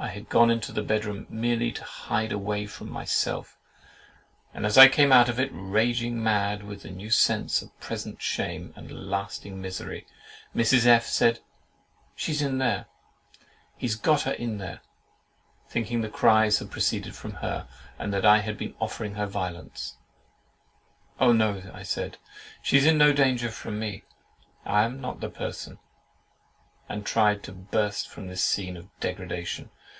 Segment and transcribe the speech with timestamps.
[0.00, 3.58] I had gone into the bedroom, merely to hide away from myself,
[4.54, 8.22] and as I came out of it, raging mad with the new sense of present
[8.22, 10.06] shame and lasting misery,
[10.54, 10.86] Mrs.
[10.86, 11.40] F—— said,
[12.14, 12.86] "She's in there!
[13.76, 14.82] He has got her in there!"
[15.68, 17.66] thinking the cries had proceeded from her,
[17.98, 19.96] and that I had been offering her violence.
[21.18, 21.32] "Oh!
[21.32, 22.18] no," I said,
[22.62, 24.04] "She's in no danger from me;
[24.64, 25.80] I am not the person;"
[26.88, 29.70] and tried to burst from this scene of degradation.